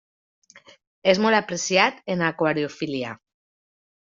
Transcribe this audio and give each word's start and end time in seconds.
És 1.13 1.21
molt 1.25 1.39
apreciat 1.41 2.01
en 2.15 2.25
aquariofília. 2.31 3.13